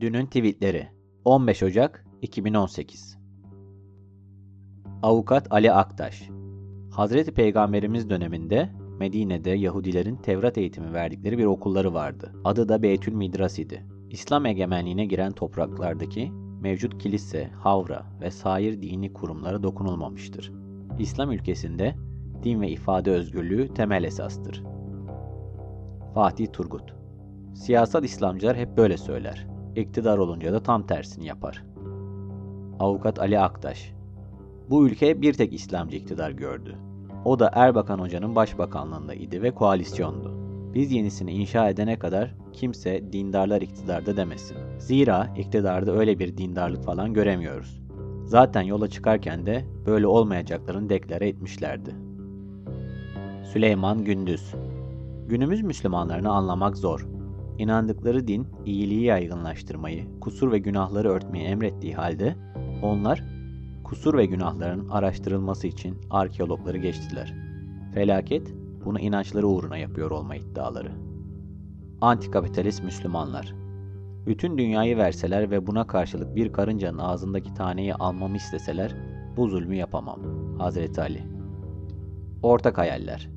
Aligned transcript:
Dünün 0.00 0.26
tweetleri 0.26 0.88
15 1.24 1.62
Ocak 1.62 2.04
2018 2.22 3.18
Avukat 5.02 5.46
Ali 5.50 5.72
Aktaş 5.72 6.28
Hazreti 6.90 7.34
Peygamberimiz 7.34 8.10
döneminde 8.10 8.70
Medine'de 8.98 9.50
Yahudilerin 9.50 10.16
Tevrat 10.16 10.58
eğitimi 10.58 10.92
verdikleri 10.92 11.38
bir 11.38 11.44
okulları 11.44 11.94
vardı. 11.94 12.32
Adı 12.44 12.68
da 12.68 12.82
Beytül 12.82 13.12
Midras 13.12 13.58
idi. 13.58 13.84
İslam 14.10 14.46
egemenliğine 14.46 15.06
giren 15.06 15.32
topraklardaki 15.32 16.32
mevcut 16.60 17.02
kilise, 17.02 17.48
havra 17.48 18.06
ve 18.20 18.30
sair 18.30 18.82
dini 18.82 19.12
kurumlara 19.12 19.62
dokunulmamıştır. 19.62 20.52
İslam 20.98 21.32
ülkesinde 21.32 21.94
din 22.42 22.60
ve 22.60 22.68
ifade 22.68 23.10
özgürlüğü 23.10 23.74
temel 23.74 24.04
esastır. 24.04 24.62
Fatih 26.14 26.46
Turgut 26.52 26.94
Siyasal 27.54 28.04
İslamcılar 28.04 28.56
hep 28.56 28.76
böyle 28.76 28.96
söyler. 28.96 29.53
İktidar 29.76 30.18
olunca 30.18 30.52
da 30.52 30.62
tam 30.62 30.86
tersini 30.86 31.26
yapar. 31.26 31.64
Avukat 32.80 33.18
Ali 33.18 33.38
Aktaş 33.38 33.92
Bu 34.70 34.86
ülke 34.86 35.22
bir 35.22 35.32
tek 35.32 35.52
İslamcı 35.52 35.96
iktidar 35.96 36.30
gördü. 36.30 36.76
O 37.24 37.38
da 37.38 37.50
Erbakan 37.54 37.98
Hoca'nın 37.98 38.34
başbakanlığında 38.34 39.14
idi 39.14 39.42
ve 39.42 39.50
koalisyondu. 39.50 40.32
Biz 40.74 40.92
yenisini 40.92 41.32
inşa 41.32 41.68
edene 41.68 41.98
kadar 41.98 42.34
kimse 42.52 43.12
dindarlar 43.12 43.62
iktidarda 43.62 44.16
demesin. 44.16 44.56
Zira 44.78 45.34
iktidarda 45.36 45.92
öyle 45.92 46.18
bir 46.18 46.36
dindarlık 46.36 46.84
falan 46.84 47.14
göremiyoruz. 47.14 47.82
Zaten 48.24 48.62
yola 48.62 48.88
çıkarken 48.88 49.46
de 49.46 49.64
böyle 49.86 50.06
olmayacaklarını 50.06 50.88
deklare 50.88 51.28
etmişlerdi. 51.28 51.94
Süleyman 53.52 54.04
Gündüz 54.04 54.54
Günümüz 55.28 55.62
Müslümanlarını 55.62 56.30
anlamak 56.30 56.76
zor. 56.76 57.06
İnandıkları 57.58 58.28
din 58.28 58.46
iyiliği 58.66 59.04
yaygınlaştırmayı, 59.04 60.20
kusur 60.20 60.52
ve 60.52 60.58
günahları 60.58 61.08
örtmeyi 61.08 61.44
emrettiği 61.44 61.94
halde 61.94 62.36
onlar 62.82 63.24
kusur 63.84 64.18
ve 64.18 64.26
günahların 64.26 64.88
araştırılması 64.88 65.66
için 65.66 65.96
arkeologları 66.10 66.78
geçtiler. 66.78 67.34
Felaket 67.94 68.54
bunu 68.84 69.00
inançları 69.00 69.46
uğruna 69.46 69.76
yapıyor 69.76 70.10
olma 70.10 70.36
iddiaları. 70.36 70.92
Antikapitalist 72.00 72.84
Müslümanlar 72.84 73.54
Bütün 74.26 74.58
dünyayı 74.58 74.96
verseler 74.96 75.50
ve 75.50 75.66
buna 75.66 75.86
karşılık 75.86 76.36
bir 76.36 76.52
karıncanın 76.52 76.98
ağzındaki 76.98 77.54
taneyi 77.54 77.94
almamı 77.94 78.36
isteseler 78.36 78.94
bu 79.36 79.48
zulmü 79.48 79.76
yapamam. 79.76 80.20
Hazreti 80.58 81.00
Ali 81.00 81.22
Ortak 82.42 82.78
hayaller 82.78 83.28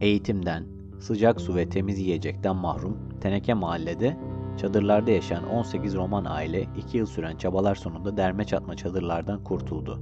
Eğitimden, 0.00 0.64
sıcak 1.02 1.40
su 1.40 1.54
ve 1.54 1.68
temiz 1.68 1.98
yiyecekten 1.98 2.56
mahrum 2.56 2.98
Teneke 3.20 3.54
mahallede 3.54 4.16
çadırlarda 4.56 5.10
yaşayan 5.10 5.48
18 5.48 5.96
Roman 5.96 6.24
aile 6.24 6.66
2 6.76 6.98
yıl 6.98 7.06
süren 7.06 7.36
çabalar 7.36 7.74
sonunda 7.74 8.16
derme 8.16 8.44
çatma 8.44 8.76
çadırlardan 8.76 9.44
kurtuldu. 9.44 10.00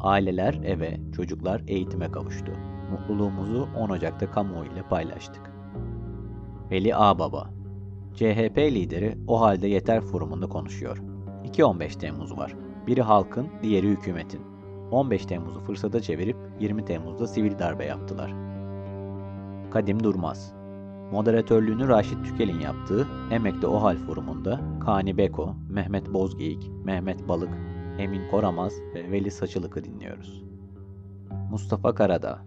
Aileler 0.00 0.54
eve, 0.64 1.00
çocuklar 1.16 1.62
eğitime 1.66 2.10
kavuştu. 2.10 2.52
Mutluluğumuzu 2.90 3.68
10 3.78 3.88
Ocak'ta 3.88 4.30
kamuoyu 4.30 4.72
ile 4.72 4.82
paylaştık. 4.82 5.52
Veli 6.70 6.96
Ağbaba 6.96 7.50
CHP 8.14 8.58
lideri 8.58 9.18
o 9.26 9.40
halde 9.40 9.68
yeter 9.68 10.00
forumunda 10.00 10.48
konuşuyor. 10.48 11.02
2-15 11.44 11.98
Temmuz 11.98 12.36
var. 12.36 12.56
Biri 12.86 13.02
halkın, 13.02 13.48
diğeri 13.62 13.88
hükümetin. 13.88 14.40
15 14.90 15.26
Temmuz'u 15.26 15.60
fırsata 15.60 16.00
çevirip 16.00 16.36
20 16.60 16.84
Temmuz'da 16.84 17.26
sivil 17.26 17.58
darbe 17.58 17.84
yaptılar. 17.84 18.51
Kadim 19.72 20.04
Durmaz 20.04 20.52
Moderatörlüğünü 21.12 21.88
Raşit 21.88 22.24
Tükel'in 22.24 22.60
yaptığı 22.60 23.06
Emek'te 23.30 23.66
OHAL 23.66 23.96
forumunda 23.96 24.60
Kani 24.84 25.18
Beko, 25.18 25.54
Mehmet 25.70 26.14
Bozgeyik, 26.14 26.70
Mehmet 26.84 27.28
Balık, 27.28 27.50
Emin 27.98 28.30
Koramaz 28.30 28.72
ve 28.94 29.10
Veli 29.10 29.30
Saçılık'ı 29.30 29.84
dinliyoruz. 29.84 30.44
Mustafa 31.50 31.94
Karadağ 31.94 32.38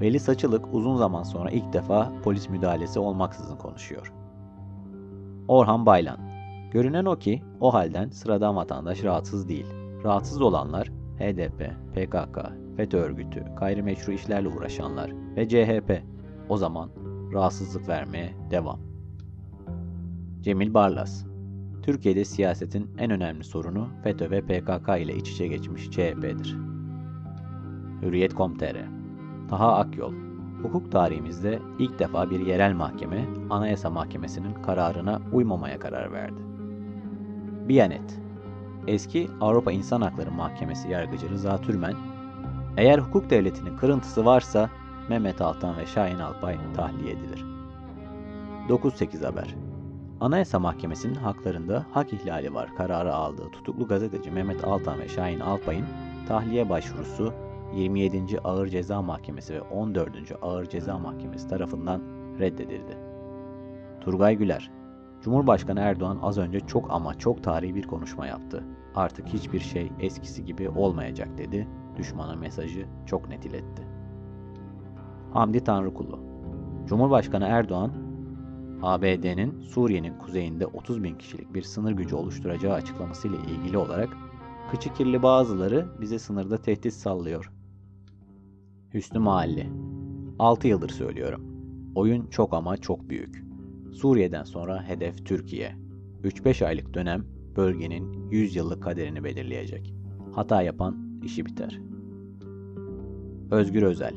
Veli 0.00 0.20
Saçılık 0.20 0.74
uzun 0.74 0.96
zaman 0.96 1.22
sonra 1.22 1.50
ilk 1.50 1.72
defa 1.72 2.12
polis 2.22 2.48
müdahalesi 2.48 2.98
olmaksızın 2.98 3.56
konuşuyor. 3.56 4.12
Orhan 5.48 5.86
Baylan 5.86 6.18
Görünen 6.72 7.04
o 7.04 7.16
ki 7.16 7.42
o 7.60 7.74
halden 7.74 8.08
sıradan 8.08 8.56
vatandaş 8.56 9.04
rahatsız 9.04 9.48
değil. 9.48 9.66
Rahatsız 10.04 10.42
olanlar 10.42 10.92
HDP, 11.18 11.70
PKK, 11.94 12.38
FETÖ 12.76 12.98
örgütü, 12.98 13.44
gayrimeşru 13.60 14.12
işlerle 14.12 14.48
uğraşanlar 14.48 15.12
ve 15.36 15.48
CHP. 15.48 16.19
O 16.50 16.56
zaman 16.56 16.90
rahatsızlık 17.32 17.88
vermeye 17.88 18.34
devam. 18.50 18.80
Cemil 20.40 20.74
Barlas 20.74 21.24
Türkiye'de 21.82 22.24
siyasetin 22.24 22.90
en 22.98 23.10
önemli 23.10 23.44
sorunu 23.44 23.88
FETÖ 24.02 24.30
ve 24.30 24.40
PKK 24.40 24.88
ile 24.98 25.16
iç 25.16 25.30
içe 25.30 25.46
geçmiş 25.46 25.90
CHP'dir. 25.90 26.56
Hürriyet.com.tr 28.02 28.76
Taha 29.48 29.76
Akyol 29.76 30.12
Hukuk 30.62 30.92
tarihimizde 30.92 31.58
ilk 31.78 31.98
defa 31.98 32.30
bir 32.30 32.40
yerel 32.40 32.74
mahkeme 32.74 33.24
Anayasa 33.50 33.90
Mahkemesi'nin 33.90 34.54
kararına 34.54 35.20
uymamaya 35.32 35.78
karar 35.78 36.12
verdi. 36.12 36.40
Biyanet 37.68 38.20
Eski 38.86 39.28
Avrupa 39.40 39.72
İnsan 39.72 40.00
Hakları 40.00 40.30
Mahkemesi 40.30 40.88
yargıcı 40.88 41.30
Rıza 41.30 41.58
Türmen, 41.58 41.94
eğer 42.76 42.98
hukuk 42.98 43.30
devletinin 43.30 43.76
kırıntısı 43.76 44.24
varsa 44.24 44.70
Mehmet 45.10 45.40
Altan 45.40 45.76
ve 45.76 45.86
Şahin 45.86 46.18
Alpay 46.18 46.56
tahliye 46.76 47.12
edilir. 47.12 47.44
9-8 48.68 49.24
Haber 49.24 49.54
Anayasa 50.20 50.58
Mahkemesi'nin 50.58 51.14
haklarında 51.14 51.86
hak 51.90 52.12
ihlali 52.12 52.54
var 52.54 52.76
kararı 52.76 53.14
aldığı 53.14 53.50
tutuklu 53.50 53.86
gazeteci 53.86 54.30
Mehmet 54.30 54.64
Altan 54.64 55.00
ve 55.00 55.08
Şahin 55.08 55.40
Alpay'ın 55.40 55.86
tahliye 56.28 56.70
başvurusu 56.70 57.32
27. 57.74 58.40
Ağır 58.44 58.68
Ceza 58.68 59.02
Mahkemesi 59.02 59.54
ve 59.54 59.60
14. 59.60 60.10
Ağır 60.42 60.68
Ceza 60.68 60.98
Mahkemesi 60.98 61.48
tarafından 61.48 62.00
reddedildi. 62.38 62.98
Turgay 64.00 64.36
Güler 64.36 64.70
Cumhurbaşkanı 65.22 65.80
Erdoğan 65.80 66.18
az 66.22 66.38
önce 66.38 66.60
çok 66.60 66.90
ama 66.90 67.18
çok 67.18 67.44
tarihi 67.44 67.74
bir 67.74 67.86
konuşma 67.86 68.26
yaptı. 68.26 68.64
Artık 68.94 69.26
hiçbir 69.26 69.60
şey 69.60 69.92
eskisi 70.00 70.44
gibi 70.44 70.68
olmayacak 70.68 71.38
dedi. 71.38 71.68
Düşmana 71.96 72.36
mesajı 72.36 72.86
çok 73.06 73.28
net 73.28 73.46
iletti. 73.46 73.89
Hamdi 75.32 75.64
Tanrıkulu 75.64 76.18
Cumhurbaşkanı 76.86 77.44
Erdoğan, 77.44 77.92
ABD'nin 78.82 79.60
Suriye'nin 79.60 80.18
kuzeyinde 80.18 80.66
30 80.66 81.02
bin 81.02 81.14
kişilik 81.14 81.54
bir 81.54 81.62
sınır 81.62 81.92
gücü 81.92 82.14
oluşturacağı 82.14 82.74
açıklamasıyla 82.74 83.38
ilgili 83.38 83.78
olarak 83.78 84.16
kıçı 84.70 84.94
kirli 84.94 85.22
bazıları 85.22 85.86
bize 86.00 86.18
sınırda 86.18 86.56
tehdit 86.56 86.92
sallıyor. 86.92 87.52
Hüsnü 88.94 89.18
Mahalli 89.18 89.70
6 90.38 90.68
yıldır 90.68 90.88
söylüyorum. 90.88 91.42
Oyun 91.94 92.26
çok 92.26 92.54
ama 92.54 92.76
çok 92.76 93.08
büyük. 93.08 93.44
Suriye'den 93.92 94.44
sonra 94.44 94.82
hedef 94.82 95.26
Türkiye. 95.26 95.76
3-5 96.22 96.66
aylık 96.66 96.94
dönem 96.94 97.24
bölgenin 97.56 98.30
100 98.30 98.56
yıllık 98.56 98.82
kaderini 98.82 99.24
belirleyecek. 99.24 99.94
Hata 100.34 100.62
yapan 100.62 101.20
işi 101.24 101.46
biter. 101.46 101.80
Özgür 103.50 103.82
Özel 103.82 104.14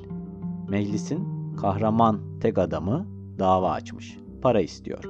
Meclisin 0.70 1.28
kahraman 1.56 2.20
tek 2.40 2.58
adamı 2.58 3.08
dava 3.40 3.72
açmış. 3.72 4.18
Para 4.42 4.62
istiyor. 4.62 5.04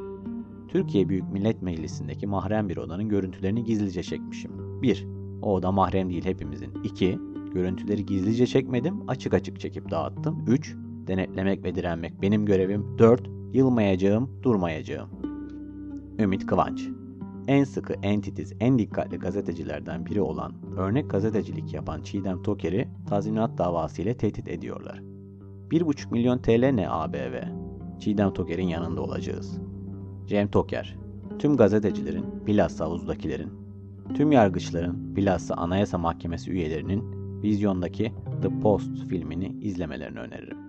Türkiye 0.68 1.10
Büyük 1.10 1.34
Millet 1.34 1.62
Meclisi'ndeki 1.62 2.28
mahrem 2.28 2.70
bir 2.70 2.78
odanın 2.78 3.10
görüntülerini 3.10 3.64
gizlice 3.64 4.04
çekmişim. 4.04 4.82
1. 4.82 5.08
O 5.42 5.54
oda 5.54 5.72
mahrem 5.72 6.10
değil 6.10 6.26
hepimizin. 6.26 6.84
2. 6.84 7.20
Görüntüleri 7.54 8.06
gizlice 8.06 8.48
çekmedim, 8.48 9.10
açık 9.10 9.34
açık 9.34 9.60
çekip 9.60 9.92
dağıttım. 9.92 10.46
3. 10.48 10.76
Denetlemek 11.08 11.64
ve 11.64 11.76
direnmek 11.76 12.22
benim 12.22 12.46
görevim. 12.46 12.98
4. 13.00 13.30
Yılmayacağım, 13.54 14.30
durmayacağım. 14.44 15.10
Ümit 16.20 16.46
Kıvanç 16.46 16.90
en 17.48 17.64
sıkı, 17.64 17.94
en 18.04 18.22
titiz, 18.22 18.54
en 18.60 18.80
dikkatli 18.80 19.18
gazetecilerden 19.18 20.06
biri 20.06 20.22
olan 20.22 20.54
örnek 20.78 21.10
gazetecilik 21.10 21.74
yapan 21.74 22.02
Çiğdem 22.02 22.44
Toker'i 22.44 22.88
tazminat 23.10 23.58
davası 23.58 24.02
ile 24.02 24.18
tehdit 24.18 24.48
ediyorlar. 24.48 25.13
1,5 25.74 26.12
milyon 26.12 26.38
TL 26.38 26.72
ne 26.72 26.90
ABV? 26.90 27.44
Çiğdem 28.00 28.34
Toker'in 28.34 28.68
yanında 28.68 29.02
olacağız. 29.02 29.60
Cem 30.28 30.48
Toker, 30.52 30.98
tüm 31.40 31.58
gazetecilerin, 31.58 32.26
bilhassa 32.48 32.86
havuzdakilerin, 32.86 33.52
tüm 34.14 34.32
yargıçların, 34.32 35.16
bilhassa 35.16 35.56
Anayasa 35.56 35.98
Mahkemesi 35.98 36.52
üyelerinin 36.52 37.04
vizyondaki 37.44 38.14
The 38.42 38.60
Post 38.60 39.08
filmini 39.08 39.48
izlemelerini 39.62 40.20
öneririm. 40.20 40.63